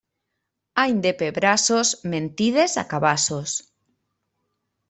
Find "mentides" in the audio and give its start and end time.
2.15-2.79